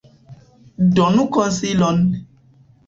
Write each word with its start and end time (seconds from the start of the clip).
Donu 1.01 1.27
konsilon! 1.39 2.01